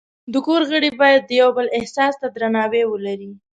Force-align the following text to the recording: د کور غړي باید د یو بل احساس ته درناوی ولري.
د 0.31 0.33
کور 0.45 0.61
غړي 0.71 0.91
باید 1.01 1.21
د 1.25 1.31
یو 1.41 1.49
بل 1.57 1.67
احساس 1.77 2.13
ته 2.21 2.27
درناوی 2.35 2.83
ولري. 2.87 3.31